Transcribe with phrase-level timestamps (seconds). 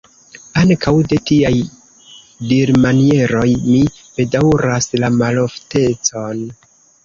[0.61, 1.51] Ankaŭ de tiaj
[2.53, 3.79] dirmanieroj mi
[4.19, 6.45] bedaŭras la maloftecon.